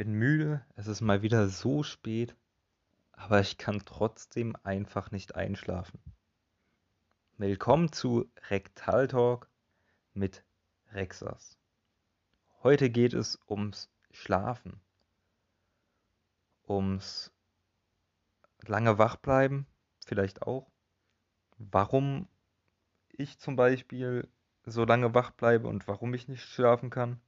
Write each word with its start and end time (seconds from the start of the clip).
bin 0.00 0.14
müde, 0.14 0.64
es 0.76 0.86
ist 0.86 1.02
mal 1.02 1.20
wieder 1.20 1.50
so 1.50 1.82
spät, 1.82 2.34
aber 3.12 3.38
ich 3.38 3.58
kann 3.58 3.82
trotzdem 3.84 4.56
einfach 4.62 5.10
nicht 5.10 5.34
einschlafen. 5.34 6.00
Willkommen 7.36 7.92
zu 7.92 8.26
Rektal 8.48 9.08
Talk 9.08 9.50
mit 10.14 10.42
Rexas. 10.92 11.58
Heute 12.62 12.88
geht 12.88 13.12
es 13.12 13.38
ums 13.46 13.90
Schlafen, 14.10 14.80
ums 16.66 17.30
lange 18.62 18.96
wach 18.96 19.16
bleiben, 19.16 19.66
vielleicht 20.06 20.40
auch. 20.40 20.70
Warum 21.58 22.26
ich 23.10 23.38
zum 23.38 23.54
Beispiel 23.54 24.26
so 24.64 24.86
lange 24.86 25.12
wach 25.12 25.32
bleibe 25.32 25.68
und 25.68 25.86
warum 25.88 26.14
ich 26.14 26.26
nicht 26.26 26.42
schlafen 26.42 26.88
kann 26.88 27.20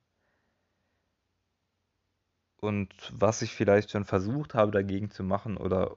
und 2.63 2.95
was 3.13 3.43
ich 3.43 3.53
vielleicht 3.55 3.91
schon 3.91 4.05
versucht 4.05 4.55
habe 4.55 4.71
dagegen 4.71 5.11
zu 5.11 5.25
machen 5.25 5.57
oder 5.57 5.97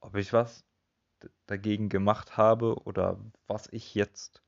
ob 0.00 0.16
ich 0.16 0.32
was 0.32 0.64
dagegen 1.46 1.88
gemacht 1.88 2.36
habe 2.36 2.74
oder 2.82 3.20
was 3.46 3.68
ich 3.68 3.94
jetzt 3.94 4.42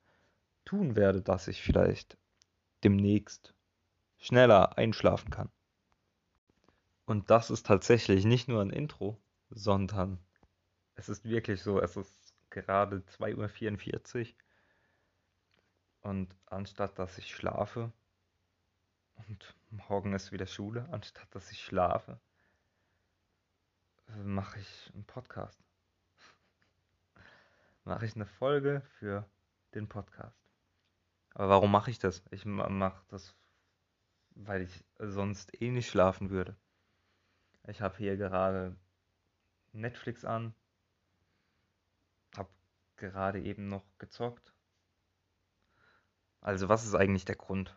tun 0.64 0.96
werde, 0.96 1.22
dass 1.22 1.46
ich 1.46 1.62
vielleicht 1.62 2.18
demnächst 2.82 3.54
schneller 4.18 4.76
einschlafen 4.76 5.30
kann. 5.30 5.48
Und 7.04 7.30
das 7.30 7.50
ist 7.50 7.66
tatsächlich 7.66 8.24
nicht 8.24 8.48
nur 8.48 8.60
ein 8.60 8.70
Intro, 8.70 9.16
sondern 9.50 10.18
es 10.96 11.08
ist 11.08 11.24
wirklich 11.24 11.62
so, 11.62 11.80
es 11.80 11.96
ist 11.96 12.34
gerade 12.50 13.04
2.44 13.18 14.26
Uhr 14.26 14.34
und 16.00 16.34
anstatt 16.46 16.98
dass 16.98 17.16
ich 17.18 17.32
schlafe, 17.32 17.92
und 19.14 19.54
morgen 19.70 20.12
ist 20.12 20.32
wieder 20.32 20.46
Schule, 20.46 20.88
anstatt 20.90 21.34
dass 21.34 21.50
ich 21.50 21.60
schlafe, 21.60 22.18
mache 24.24 24.58
ich 24.58 24.90
einen 24.94 25.04
Podcast. 25.04 25.62
mache 27.84 28.06
ich 28.06 28.14
eine 28.14 28.26
Folge 28.26 28.82
für 28.98 29.28
den 29.74 29.88
Podcast. 29.88 30.38
Aber 31.34 31.48
warum 31.48 31.70
mache 31.70 31.90
ich 31.90 31.98
das? 31.98 32.22
Ich 32.30 32.44
mache 32.44 33.04
das, 33.08 33.34
weil 34.30 34.62
ich 34.62 34.84
sonst 34.98 35.60
eh 35.60 35.70
nicht 35.70 35.88
schlafen 35.88 36.30
würde. 36.30 36.56
Ich 37.66 37.80
habe 37.80 37.96
hier 37.96 38.16
gerade 38.16 38.76
Netflix 39.72 40.24
an, 40.24 40.54
habe 42.36 42.50
gerade 42.96 43.40
eben 43.40 43.68
noch 43.68 43.84
gezockt. 43.98 44.52
Also 46.40 46.68
was 46.68 46.84
ist 46.84 46.94
eigentlich 46.94 47.24
der 47.24 47.36
Grund, 47.36 47.76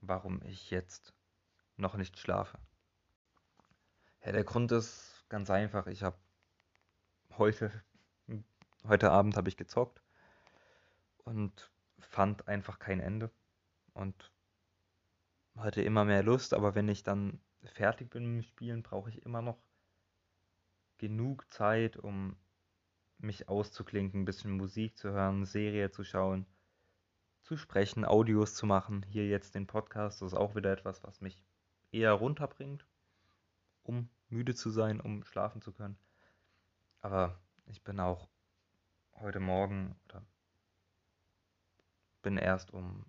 warum 0.00 0.42
ich 0.42 0.70
jetzt 0.70 1.14
noch 1.76 1.96
nicht 1.96 2.18
schlafe. 2.18 2.58
Ja, 4.24 4.32
der 4.32 4.44
Grund 4.44 4.72
ist 4.72 5.24
ganz 5.28 5.50
einfach. 5.50 5.86
Ich 5.86 6.02
habe 6.02 6.18
heute, 7.38 7.72
heute 8.84 9.10
Abend 9.10 9.36
habe 9.36 9.48
ich 9.48 9.56
gezockt 9.56 10.02
und 11.18 11.70
fand 11.98 12.48
einfach 12.48 12.78
kein 12.78 13.00
Ende 13.00 13.30
und 13.94 14.32
hatte 15.56 15.82
immer 15.82 16.04
mehr 16.04 16.22
Lust, 16.22 16.54
aber 16.54 16.74
wenn 16.74 16.88
ich 16.88 17.02
dann 17.02 17.40
fertig 17.62 18.10
bin 18.10 18.24
mit 18.24 18.44
dem 18.44 18.48
Spielen, 18.48 18.82
brauche 18.82 19.10
ich 19.10 19.22
immer 19.24 19.42
noch 19.42 19.58
genug 20.98 21.50
Zeit, 21.52 21.96
um 21.96 22.36
mich 23.18 23.48
auszuklinken, 23.48 24.22
ein 24.22 24.24
bisschen 24.24 24.52
Musik 24.52 24.96
zu 24.96 25.10
hören, 25.10 25.44
Serie 25.44 25.90
zu 25.90 26.04
schauen 26.04 26.46
zu 27.42 27.56
sprechen, 27.56 28.04
Audios 28.04 28.54
zu 28.54 28.66
machen. 28.66 29.04
Hier 29.08 29.26
jetzt 29.28 29.54
den 29.54 29.66
Podcast, 29.66 30.20
das 30.20 30.32
ist 30.32 30.38
auch 30.38 30.54
wieder 30.54 30.72
etwas, 30.72 31.02
was 31.02 31.20
mich 31.20 31.42
eher 31.92 32.12
runterbringt, 32.12 32.86
um 33.82 34.08
müde 34.28 34.54
zu 34.54 34.70
sein, 34.70 35.00
um 35.00 35.24
schlafen 35.24 35.60
zu 35.60 35.72
können. 35.72 35.98
Aber 37.00 37.40
ich 37.66 37.82
bin 37.82 37.98
auch 37.98 38.28
heute 39.14 39.40
Morgen 39.40 39.96
oder 40.04 40.22
bin 42.22 42.36
erst 42.36 42.72
um 42.72 43.06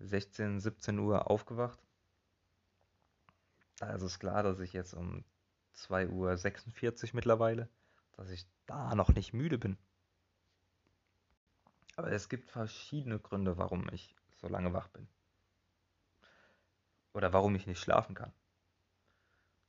16, 0.00 0.60
17 0.60 0.98
Uhr 0.98 1.30
aufgewacht. 1.30 1.78
Da 3.78 3.92
ist 3.94 4.02
es 4.02 4.18
klar, 4.18 4.42
dass 4.42 4.60
ich 4.60 4.72
jetzt 4.72 4.94
um 4.94 5.24
2.46 5.76 7.04
Uhr 7.04 7.10
mittlerweile, 7.14 7.68
dass 8.12 8.30
ich 8.30 8.46
da 8.66 8.94
noch 8.94 9.10
nicht 9.10 9.32
müde 9.32 9.58
bin. 9.58 9.78
Aber 11.98 12.12
es 12.12 12.28
gibt 12.28 12.48
verschiedene 12.48 13.18
Gründe, 13.18 13.58
warum 13.58 13.88
ich 13.92 14.14
so 14.36 14.46
lange 14.46 14.72
wach 14.72 14.86
bin. 14.86 15.08
Oder 17.12 17.32
warum 17.32 17.56
ich 17.56 17.66
nicht 17.66 17.80
schlafen 17.80 18.14
kann. 18.14 18.32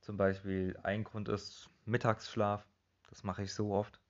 Zum 0.00 0.16
Beispiel 0.16 0.78
ein 0.84 1.02
Grund 1.02 1.28
ist 1.28 1.70
Mittagsschlaf. 1.86 2.64
Das 3.08 3.24
mache 3.24 3.42
ich 3.42 3.52
so 3.52 3.74
oft. 3.74 4.00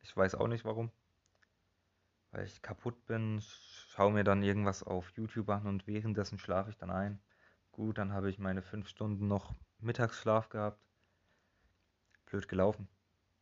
Ich 0.00 0.16
weiß 0.16 0.34
auch 0.34 0.46
nicht 0.46 0.64
warum. 0.64 0.90
Weil 2.30 2.46
ich 2.46 2.62
kaputt 2.62 3.04
bin, 3.04 3.42
schaue 3.90 4.12
mir 4.12 4.24
dann 4.24 4.42
irgendwas 4.42 4.82
auf 4.82 5.10
YouTube 5.10 5.50
an 5.50 5.66
und 5.66 5.86
währenddessen 5.86 6.38
schlafe 6.38 6.70
ich 6.70 6.78
dann 6.78 6.90
ein. 6.90 7.20
Gut, 7.70 7.98
dann 7.98 8.14
habe 8.14 8.30
ich 8.30 8.38
meine 8.38 8.62
fünf 8.62 8.88
Stunden 8.88 9.28
noch 9.28 9.54
Mittagsschlaf 9.80 10.48
gehabt. 10.48 10.80
Blöd 12.24 12.48
gelaufen. 12.48 12.88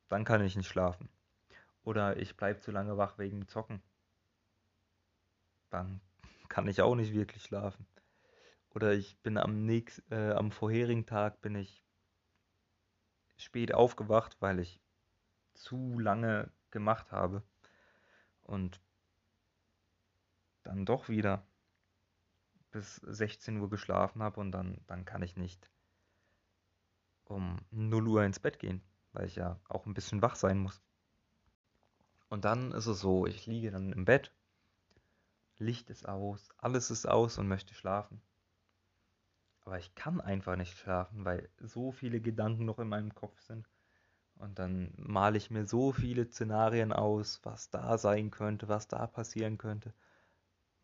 Dann 0.08 0.24
kann 0.24 0.42
ich 0.42 0.56
nicht 0.56 0.68
schlafen. 0.68 1.08
Oder 1.84 2.16
ich 2.16 2.36
bleibe 2.36 2.60
zu 2.60 2.70
lange 2.70 2.96
wach 2.96 3.18
wegen 3.18 3.48
Zocken. 3.48 3.82
Dann 5.70 6.00
kann 6.48 6.68
ich 6.68 6.82
auch 6.82 6.94
nicht 6.94 7.12
wirklich 7.12 7.42
schlafen. 7.42 7.86
Oder 8.70 8.92
ich 8.92 9.18
bin 9.22 9.38
am 9.38 9.64
nächsten, 9.64 10.12
äh, 10.12 10.32
am 10.32 10.50
vorherigen 10.50 11.06
Tag 11.06 11.40
bin 11.40 11.54
ich 11.54 11.84
spät 13.36 13.72
aufgewacht, 13.72 14.36
weil 14.40 14.58
ich 14.58 14.80
zu 15.54 15.98
lange 15.98 16.52
gemacht 16.70 17.10
habe. 17.12 17.42
Und 18.42 18.80
dann 20.62 20.84
doch 20.84 21.08
wieder 21.08 21.46
bis 22.70 22.96
16 22.96 23.58
Uhr 23.58 23.70
geschlafen 23.70 24.22
habe 24.22 24.40
und 24.40 24.52
dann, 24.52 24.78
dann 24.86 25.04
kann 25.04 25.22
ich 25.22 25.36
nicht 25.36 25.70
um 27.24 27.56
0 27.70 28.08
Uhr 28.08 28.24
ins 28.24 28.40
Bett 28.40 28.58
gehen, 28.58 28.82
weil 29.12 29.26
ich 29.26 29.36
ja 29.36 29.60
auch 29.68 29.86
ein 29.86 29.94
bisschen 29.94 30.22
wach 30.22 30.34
sein 30.34 30.58
muss. 30.58 30.82
Und 32.28 32.44
dann 32.44 32.72
ist 32.72 32.86
es 32.86 33.00
so, 33.00 33.26
ich 33.26 33.46
liege 33.46 33.70
dann 33.70 33.92
im 33.92 34.04
Bett, 34.04 34.32
Licht 35.58 35.90
ist 35.90 36.08
aus, 36.08 36.50
alles 36.58 36.90
ist 36.90 37.06
aus 37.06 37.38
und 37.38 37.48
möchte 37.48 37.74
schlafen. 37.74 38.20
Aber 39.62 39.78
ich 39.78 39.94
kann 39.94 40.20
einfach 40.20 40.56
nicht 40.56 40.78
schlafen, 40.78 41.24
weil 41.24 41.48
so 41.58 41.92
viele 41.92 42.20
Gedanken 42.20 42.64
noch 42.64 42.78
in 42.78 42.88
meinem 42.88 43.14
Kopf 43.14 43.40
sind. 43.40 43.68
Und 44.36 44.58
dann 44.58 44.94
male 44.96 45.36
ich 45.36 45.50
mir 45.50 45.66
so 45.66 45.92
viele 45.92 46.30
Szenarien 46.30 46.92
aus, 46.92 47.40
was 47.42 47.70
da 47.70 47.98
sein 47.98 48.30
könnte, 48.30 48.68
was 48.68 48.86
da 48.86 49.06
passieren 49.06 49.58
könnte. 49.58 49.92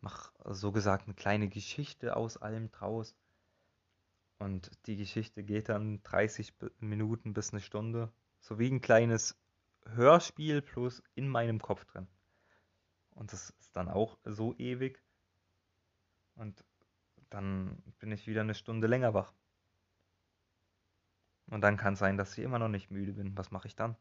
Mach 0.01 0.33
so 0.43 0.71
gesagt 0.71 1.05
eine 1.05 1.15
kleine 1.15 1.47
Geschichte 1.47 2.17
aus 2.17 2.37
allem 2.37 2.71
draus. 2.71 3.15
Und 4.39 4.69
die 4.87 4.97
Geschichte 4.97 5.43
geht 5.43 5.69
dann 5.69 6.03
30 6.03 6.53
Minuten 6.79 7.33
bis 7.33 7.53
eine 7.53 7.61
Stunde. 7.61 8.11
So 8.41 8.59
wie 8.59 8.69
ein 8.69 8.81
kleines 8.81 9.37
Hörspiel 9.93 10.61
plus 10.61 11.01
in 11.13 11.27
meinem 11.27 11.61
Kopf 11.61 11.85
drin. 11.85 12.07
Und 13.11 13.31
das 13.31 13.51
ist 13.51 13.75
dann 13.75 13.89
auch 13.89 14.17
so 14.25 14.53
ewig. 14.57 15.01
Und 16.35 16.65
dann 17.29 17.81
bin 17.99 18.11
ich 18.11 18.27
wieder 18.27 18.41
eine 18.41 18.55
Stunde 18.55 18.87
länger 18.87 19.13
wach. 19.13 19.33
Und 21.47 21.61
dann 21.61 21.77
kann 21.77 21.93
es 21.93 21.99
sein, 21.99 22.17
dass 22.17 22.37
ich 22.37 22.43
immer 22.43 22.59
noch 22.59 22.67
nicht 22.67 22.91
müde 22.91 23.13
bin. 23.13 23.37
Was 23.37 23.51
mache 23.51 23.67
ich 23.67 23.75
dann? 23.75 23.95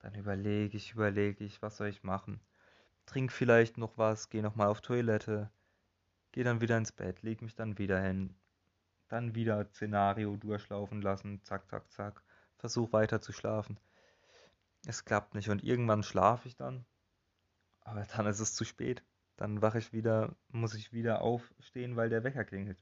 Dann 0.00 0.14
überlege 0.14 0.76
ich, 0.76 0.92
überlege 0.92 1.44
ich, 1.44 1.62
was 1.62 1.78
soll 1.78 1.88
ich 1.88 2.02
machen? 2.02 2.40
Trink 3.06 3.32
vielleicht 3.32 3.78
noch 3.78 3.96
was, 3.98 4.28
gehe 4.28 4.42
nochmal 4.42 4.68
auf 4.68 4.80
Toilette, 4.80 5.50
gehe 6.32 6.44
dann 6.44 6.60
wieder 6.60 6.76
ins 6.76 6.92
Bett, 6.92 7.22
leg 7.22 7.42
mich 7.42 7.54
dann 7.54 7.78
wieder 7.78 8.00
hin, 8.00 8.34
dann 9.08 9.34
wieder 9.34 9.64
Szenario 9.66 10.36
durchlaufen 10.36 11.02
lassen, 11.02 11.42
zack, 11.42 11.68
zack, 11.68 11.90
zack, 11.90 12.22
versuch 12.58 12.92
weiter 12.92 13.20
zu 13.20 13.32
schlafen 13.32 13.78
es 14.86 15.04
klappt 15.04 15.34
nicht 15.34 15.48
und 15.48 15.62
irgendwann 15.64 16.02
schlafe 16.02 16.48
ich 16.48 16.56
dann, 16.56 16.84
aber 17.80 18.04
dann 18.04 18.26
ist 18.26 18.40
es 18.40 18.54
zu 18.54 18.64
spät. 18.64 19.02
Dann 19.36 19.62
wache 19.62 19.78
ich 19.78 19.92
wieder, 19.92 20.36
muss 20.48 20.74
ich 20.74 20.92
wieder 20.92 21.20
aufstehen, 21.20 21.96
weil 21.96 22.08
der 22.08 22.22
Wecker 22.22 22.44
klingelt. 22.44 22.78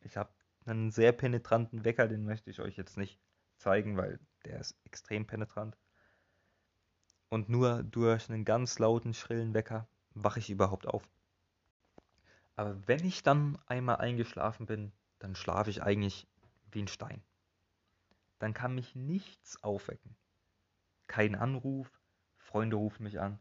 Ich 0.00 0.16
habe 0.16 0.30
einen 0.64 0.90
sehr 0.90 1.12
penetranten 1.12 1.84
Wecker, 1.84 2.08
den 2.08 2.24
möchte 2.24 2.50
ich 2.50 2.60
euch 2.60 2.76
jetzt 2.76 2.96
nicht 2.96 3.20
zeigen, 3.56 3.96
weil 3.96 4.18
der 4.44 4.58
ist 4.58 4.76
extrem 4.84 5.26
penetrant. 5.26 5.76
Und 7.28 7.48
nur 7.48 7.82
durch 7.82 8.28
einen 8.28 8.44
ganz 8.44 8.78
lauten, 8.78 9.14
schrillen 9.14 9.54
Wecker 9.54 9.88
wache 10.14 10.40
ich 10.40 10.50
überhaupt 10.50 10.86
auf. 10.86 11.08
Aber 12.56 12.86
wenn 12.86 13.04
ich 13.04 13.22
dann 13.22 13.58
einmal 13.66 13.96
eingeschlafen 13.96 14.66
bin, 14.66 14.92
dann 15.18 15.34
schlafe 15.34 15.70
ich 15.70 15.82
eigentlich 15.82 16.26
wie 16.70 16.82
ein 16.82 16.88
Stein. 16.88 17.22
Dann 18.38 18.54
kann 18.54 18.74
mich 18.74 18.94
nichts 18.94 19.62
aufwecken 19.62 20.16
kein 21.12 21.34
Anruf. 21.34 22.00
Freunde 22.38 22.76
rufen 22.76 23.02
mich 23.02 23.20
an. 23.20 23.38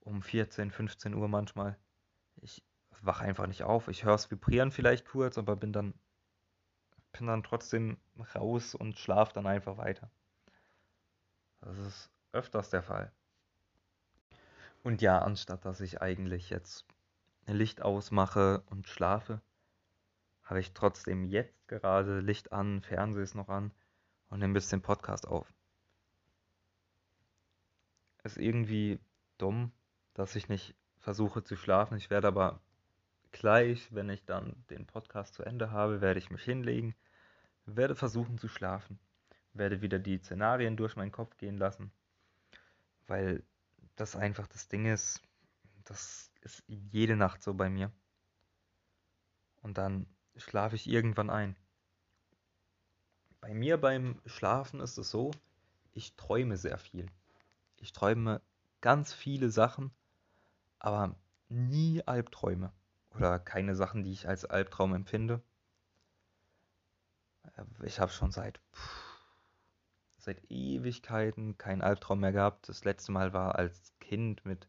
Um 0.00 0.20
14, 0.20 0.70
15 0.70 1.14
Uhr 1.14 1.26
manchmal. 1.26 1.78
Ich 2.36 2.62
wache 3.00 3.24
einfach 3.24 3.46
nicht 3.46 3.62
auf. 3.62 3.88
Ich 3.88 4.04
höre 4.04 4.14
es 4.14 4.30
vibrieren 4.30 4.70
vielleicht 4.70 5.06
kurz, 5.06 5.38
aber 5.38 5.56
bin 5.56 5.72
dann 5.72 5.94
bin 7.12 7.28
dann 7.28 7.42
trotzdem 7.42 7.96
raus 8.34 8.74
und 8.74 8.98
schlafe 8.98 9.32
dann 9.32 9.46
einfach 9.46 9.78
weiter. 9.78 10.10
Das 11.62 11.78
ist 11.78 12.10
öfters 12.32 12.68
der 12.68 12.82
Fall. 12.82 13.10
Und 14.82 15.00
ja, 15.00 15.20
anstatt 15.20 15.64
dass 15.64 15.80
ich 15.80 16.02
eigentlich 16.02 16.50
jetzt 16.50 16.84
Licht 17.46 17.80
ausmache 17.80 18.62
und 18.66 18.86
schlafe, 18.86 19.40
habe 20.42 20.60
ich 20.60 20.74
trotzdem 20.74 21.24
jetzt 21.24 21.68
gerade 21.68 22.20
Licht 22.20 22.52
an, 22.52 22.82
Fernseher 22.82 23.22
ist 23.22 23.34
noch 23.34 23.48
an 23.48 23.72
und 24.28 24.40
nehme 24.40 24.50
ein 24.50 24.54
bisschen 24.54 24.82
Podcast 24.82 25.26
auf. 25.26 25.55
Ist 28.26 28.38
irgendwie 28.38 28.98
dumm, 29.38 29.70
dass 30.14 30.34
ich 30.34 30.48
nicht 30.48 30.74
versuche 30.98 31.44
zu 31.44 31.54
schlafen. 31.54 31.96
Ich 31.96 32.10
werde 32.10 32.26
aber 32.26 32.60
gleich, 33.30 33.94
wenn 33.94 34.10
ich 34.10 34.24
dann 34.24 34.64
den 34.68 34.84
Podcast 34.84 35.34
zu 35.34 35.44
Ende 35.44 35.70
habe, 35.70 36.00
werde 36.00 36.18
ich 36.18 36.28
mich 36.30 36.42
hinlegen, 36.42 36.96
werde 37.66 37.94
versuchen 37.94 38.36
zu 38.36 38.48
schlafen, 38.48 38.98
werde 39.52 39.80
wieder 39.80 40.00
die 40.00 40.18
Szenarien 40.18 40.76
durch 40.76 40.96
meinen 40.96 41.12
Kopf 41.12 41.36
gehen 41.36 41.56
lassen, 41.56 41.92
weil 43.06 43.44
das 43.94 44.16
einfach 44.16 44.48
das 44.48 44.66
Ding 44.66 44.86
ist, 44.86 45.22
das 45.84 46.32
ist 46.40 46.64
jede 46.66 47.14
Nacht 47.14 47.44
so 47.44 47.54
bei 47.54 47.70
mir. 47.70 47.92
Und 49.62 49.78
dann 49.78 50.04
schlafe 50.36 50.74
ich 50.74 50.88
irgendwann 50.88 51.30
ein. 51.30 51.54
Bei 53.40 53.54
mir 53.54 53.80
beim 53.80 54.20
Schlafen 54.26 54.80
ist 54.80 54.98
es 54.98 55.12
so, 55.12 55.30
ich 55.92 56.16
träume 56.16 56.56
sehr 56.56 56.78
viel. 56.78 57.08
Ich 57.76 57.92
träume 57.92 58.40
ganz 58.80 59.12
viele 59.12 59.50
Sachen, 59.50 59.90
aber 60.78 61.14
nie 61.48 62.02
Albträume 62.06 62.72
oder 63.14 63.38
keine 63.38 63.74
Sachen, 63.76 64.02
die 64.02 64.12
ich 64.12 64.28
als 64.28 64.44
Albtraum 64.44 64.94
empfinde. 64.94 65.42
Ich 67.82 68.00
habe 68.00 68.12
schon 68.12 68.32
seit 68.32 68.60
seit 70.26 70.50
Ewigkeiten 70.50 71.56
keinen 71.56 71.82
Albtraum 71.82 72.18
mehr 72.20 72.32
gehabt. 72.32 72.68
Das 72.68 72.84
letzte 72.84 73.12
Mal 73.12 73.32
war 73.32 73.54
als 73.54 73.92
Kind 74.00 74.44
mit 74.44 74.68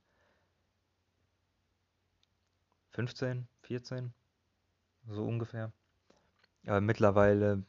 15, 2.91 3.47
14, 3.63 4.13
so 5.07 5.25
ungefähr. 5.25 5.71
Aber 6.67 6.79
mittlerweile 6.79 7.63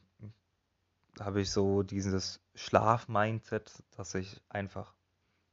habe 1.19 1.41
ich 1.41 1.51
so 1.51 1.81
dieses 1.81 2.39
Schlaf-Mindset, 2.53 3.83
dass 3.97 4.13
ich 4.13 4.39
einfach 4.49 4.93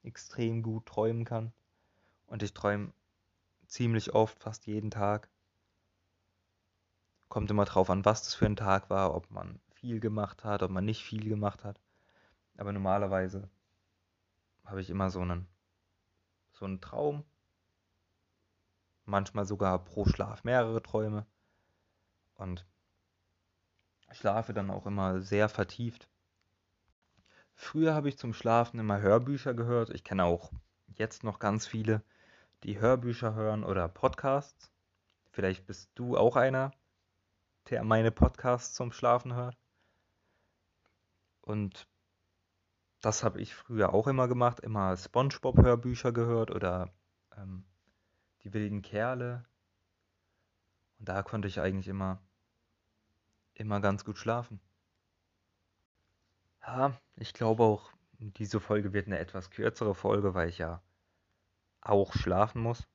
extrem 0.07 0.63
gut 0.63 0.87
träumen 0.87 1.25
kann. 1.25 1.53
Und 2.27 2.43
ich 2.43 2.55
träume 2.55 2.93
ziemlich 3.67 4.15
oft, 4.15 4.39
fast 4.39 4.67
jeden 4.67 4.91
Tag. 4.91 5.29
Kommt 7.29 7.51
immer 7.51 7.65
drauf 7.65 7.91
an, 7.91 8.05
was 8.05 8.23
das 8.23 8.35
für 8.35 8.47
ein 8.47 8.57
Tag 8.57 8.89
war, 8.89 9.15
ob 9.15 9.31
man 9.31 9.61
viel 9.75 10.01
gemacht 10.01 10.45
hat, 10.45 10.63
ob 10.63 10.71
man 10.71 10.85
nicht 10.85 11.03
viel 11.03 11.29
gemacht 11.29 11.65
hat. 11.65 11.81
Aber 12.57 12.73
normalerweise 12.73 13.51
habe 14.65 14.81
ich 14.81 14.91
immer 14.91 15.11
so 15.11 15.21
einen, 15.21 15.47
so 16.53 16.65
einen 16.65 16.81
Traum. 16.81 17.25
Manchmal 19.05 19.45
sogar 19.45 19.85
pro 19.85 20.07
Schlaf 20.07 20.45
mehrere 20.45 20.83
Träume. 20.83 21.27
Und 22.35 22.67
schlafe 24.13 24.53
dann 24.53 24.71
auch 24.71 24.87
immer 24.87 25.21
sehr 25.21 25.49
vertieft. 25.49 26.09
Früher 27.59 27.95
habe 27.95 28.11
ich 28.11 28.19
zum 28.19 28.35
Schlafen 28.35 28.79
immer 28.79 29.01
Hörbücher 29.01 29.55
gehört. 29.55 29.89
Ich 29.91 30.05
kenne 30.05 30.25
auch 30.25 30.53
jetzt 30.95 31.25
noch 31.25 31.39
ganz 31.39 31.67
viele, 31.67 32.03
die 32.63 32.79
Hörbücher 32.79 33.35
hören 33.35 33.65
oder 33.65 33.89
Podcasts. 33.89 34.71
Vielleicht 35.31 35.67
bist 35.67 35.91
du 35.95 36.19
auch 36.19 36.37
einer, 36.37 36.73
der 37.71 37.83
meine 37.83 38.11
Podcasts 38.11 38.75
zum 38.75 38.93
Schlafen 38.93 39.35
hört. 39.35 39.57
Und 41.41 41.89
das 43.01 43.25
habe 43.25 43.41
ich 43.41 43.55
früher 43.55 43.95
auch 43.95 44.07
immer 44.07 44.29
gemacht, 44.29 44.61
immer 44.61 44.95
SpongeBob-Hörbücher 44.95 46.13
gehört 46.13 46.51
oder 46.51 46.93
ähm, 47.37 47.65
die 48.45 48.53
wilden 48.53 48.83
Kerle. 48.83 49.45
Und 50.99 51.09
da 51.09 51.23
konnte 51.23 51.49
ich 51.49 51.59
eigentlich 51.59 51.89
immer, 51.89 52.21
immer 53.55 53.81
ganz 53.81 54.05
gut 54.05 54.19
schlafen. 54.19 54.61
Ja, 56.67 56.99
ich 57.17 57.33
glaube 57.33 57.63
auch, 57.63 57.93
diese 58.19 58.61
Folge 58.61 58.93
wird 58.93 59.07
eine 59.07 59.19
etwas 59.19 59.51
kürzere 59.51 59.95
Folge, 59.95 60.35
weil 60.35 60.49
ich 60.49 60.59
ja 60.59 60.83
auch 61.81 62.13
schlafen 62.13 62.61
muss. 62.61 62.89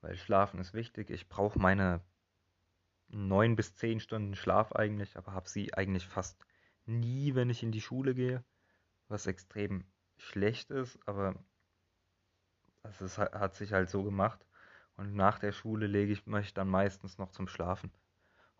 Weil 0.00 0.16
Schlafen 0.16 0.60
ist 0.60 0.72
wichtig. 0.74 1.10
Ich 1.10 1.28
brauche 1.28 1.58
meine 1.58 2.00
neun 3.08 3.56
bis 3.56 3.74
zehn 3.74 4.00
Stunden 4.00 4.36
Schlaf 4.36 4.72
eigentlich, 4.72 5.16
aber 5.16 5.32
habe 5.32 5.48
sie 5.48 5.74
eigentlich 5.74 6.06
fast 6.06 6.46
nie, 6.86 7.34
wenn 7.34 7.50
ich 7.50 7.62
in 7.62 7.72
die 7.72 7.80
Schule 7.80 8.14
gehe 8.14 8.44
was 9.08 9.26
extrem 9.26 9.84
schlecht 10.18 10.70
ist, 10.70 10.98
aber 11.06 11.34
es 12.82 13.18
hat 13.18 13.54
sich 13.54 13.72
halt 13.72 13.90
so 13.90 14.02
gemacht. 14.04 14.44
Und 14.96 15.14
nach 15.14 15.38
der 15.38 15.52
Schule 15.52 15.86
lege 15.86 16.12
ich 16.12 16.26
mich 16.26 16.54
dann 16.54 16.68
meistens 16.68 17.18
noch 17.18 17.30
zum 17.30 17.48
Schlafen. 17.48 17.92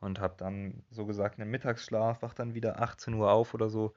Und 0.00 0.20
habe 0.20 0.34
dann 0.36 0.84
so 0.90 1.06
gesagt 1.06 1.40
einen 1.40 1.50
Mittagsschlaf, 1.50 2.22
wach 2.22 2.34
dann 2.34 2.54
wieder 2.54 2.80
18 2.80 3.14
Uhr 3.14 3.30
auf 3.32 3.54
oder 3.54 3.68
so 3.68 3.94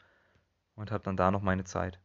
und 0.75 0.91
habe 0.91 1.03
dann 1.03 1.17
da 1.17 1.29
noch 1.31 1.41
meine 1.41 1.63
Zeit. 1.63 1.99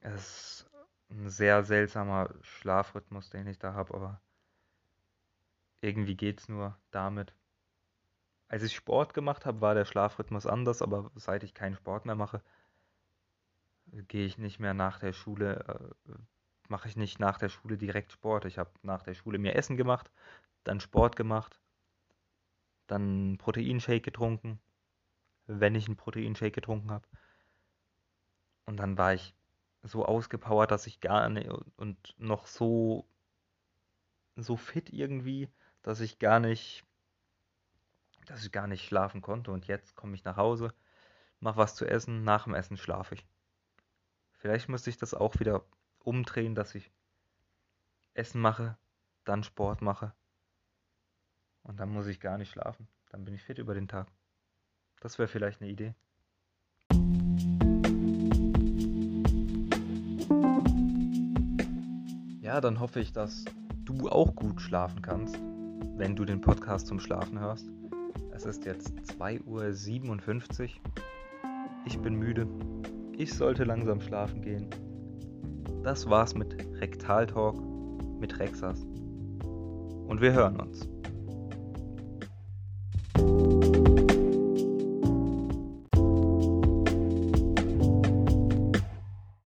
Es 0.00 0.20
ist 0.20 0.70
ein 1.10 1.28
sehr 1.28 1.64
seltsamer 1.64 2.30
Schlafrhythmus, 2.42 3.30
den 3.30 3.46
ich 3.46 3.58
da 3.58 3.74
habe, 3.74 3.94
aber 3.94 4.20
irgendwie 5.80 6.16
geht 6.16 6.40
es 6.40 6.48
nur 6.48 6.76
damit. 6.90 7.34
Als 8.48 8.62
ich 8.62 8.74
Sport 8.74 9.14
gemacht 9.14 9.46
habe, 9.46 9.60
war 9.60 9.74
der 9.74 9.84
Schlafrhythmus 9.84 10.46
anders, 10.46 10.82
aber 10.82 11.10
seit 11.14 11.42
ich 11.42 11.54
keinen 11.54 11.76
Sport 11.76 12.06
mehr 12.06 12.14
mache, 12.14 12.42
gehe 13.86 14.26
ich 14.26 14.38
nicht 14.38 14.58
mehr 14.58 14.74
nach 14.74 14.98
der 14.98 15.12
Schule, 15.12 15.94
äh, 16.08 16.12
mache 16.68 16.88
ich 16.88 16.96
nicht 16.96 17.20
nach 17.20 17.38
der 17.38 17.48
Schule 17.48 17.76
direkt 17.76 18.12
Sport. 18.12 18.44
Ich 18.44 18.58
habe 18.58 18.70
nach 18.82 19.02
der 19.02 19.14
Schule 19.14 19.38
mir 19.38 19.54
Essen 19.54 19.76
gemacht, 19.76 20.10
dann 20.64 20.80
Sport 20.80 21.16
gemacht, 21.16 21.60
dann 22.86 23.38
Proteinshake 23.38 24.00
getrunken, 24.00 24.60
wenn 25.46 25.74
ich 25.74 25.86
einen 25.86 25.96
Proteinshake 25.96 26.52
getrunken 26.52 26.90
habe. 26.90 27.06
Und 28.66 28.78
dann 28.78 28.98
war 28.98 29.14
ich 29.14 29.34
so 29.82 30.04
ausgepowert, 30.06 30.70
dass 30.70 30.86
ich 30.86 31.00
gar 31.00 31.28
nicht 31.28 31.50
und 31.76 32.14
noch 32.18 32.46
so 32.46 33.06
so 34.36 34.56
fit 34.56 34.90
irgendwie, 34.90 35.48
dass 35.82 36.00
ich 36.00 36.18
gar 36.18 36.40
nicht 36.40 36.84
dass 38.26 38.44
ich 38.44 38.52
gar 38.52 38.66
nicht 38.66 38.86
schlafen 38.86 39.20
konnte 39.20 39.52
und 39.52 39.66
jetzt 39.66 39.94
komme 39.96 40.14
ich 40.14 40.24
nach 40.24 40.36
Hause, 40.36 40.72
mache 41.40 41.58
was 41.58 41.74
zu 41.74 41.84
essen, 41.84 42.24
nach 42.24 42.44
dem 42.44 42.54
Essen 42.54 42.78
schlafe 42.78 43.16
ich. 43.16 43.26
Vielleicht 44.32 44.68
müsste 44.70 44.88
ich 44.88 44.96
das 44.96 45.12
auch 45.12 45.38
wieder 45.40 45.64
umdrehen, 45.98 46.54
dass 46.54 46.74
ich 46.74 46.90
Essen 48.14 48.40
mache, 48.40 48.78
dann 49.24 49.44
Sport 49.44 49.82
mache 49.82 50.14
und 51.64 51.80
dann 51.80 51.90
muss 51.90 52.06
ich 52.06 52.20
gar 52.20 52.38
nicht 52.38 52.50
schlafen. 52.50 52.86
Dann 53.10 53.24
bin 53.24 53.34
ich 53.34 53.42
fit 53.42 53.58
über 53.58 53.74
den 53.74 53.88
Tag. 53.88 54.06
Das 55.00 55.18
wäre 55.18 55.28
vielleicht 55.28 55.60
eine 55.60 55.70
Idee. 55.70 55.94
Ja, 62.40 62.60
dann 62.60 62.78
hoffe 62.78 63.00
ich, 63.00 63.12
dass 63.12 63.44
du 63.84 64.08
auch 64.08 64.34
gut 64.34 64.60
schlafen 64.60 65.02
kannst, 65.02 65.38
wenn 65.96 66.14
du 66.14 66.24
den 66.24 66.40
Podcast 66.40 66.86
zum 66.86 67.00
Schlafen 67.00 67.38
hörst. 67.40 67.66
Es 68.32 68.44
ist 68.44 68.64
jetzt 68.64 68.94
2.57 69.18 70.62
Uhr. 70.62 70.68
Ich 71.86 71.98
bin 71.98 72.14
müde. 72.14 72.46
Ich 73.16 73.32
sollte 73.34 73.64
langsam 73.64 74.00
schlafen 74.00 74.42
gehen. 74.42 74.68
Das 75.82 76.08
war's 76.08 76.34
mit 76.34 76.56
Rektal 76.80 77.26
Talk 77.26 77.60
mit 78.20 78.38
Rexas. 78.38 78.80
Und 78.82 80.20
wir 80.20 80.32
hören 80.32 80.60
uns. 80.60 80.93